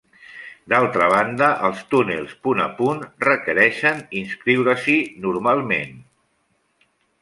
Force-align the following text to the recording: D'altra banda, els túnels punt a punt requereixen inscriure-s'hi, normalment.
D'altra 0.71 1.09
banda, 1.11 1.49
els 1.67 1.83
túnels 1.91 2.33
punt 2.47 2.65
a 2.65 2.69
punt 2.81 3.05
requereixen 3.29 4.03
inscriure-s'hi, 4.25 5.01
normalment. 5.31 5.99